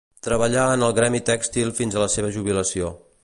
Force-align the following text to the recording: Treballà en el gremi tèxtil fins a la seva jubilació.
Treballà 0.27 0.63
en 0.77 0.85
el 0.87 0.95
gremi 0.99 1.21
tèxtil 1.29 1.71
fins 1.81 1.97
a 1.99 2.05
la 2.05 2.09
seva 2.17 2.35
jubilació. 2.39 2.93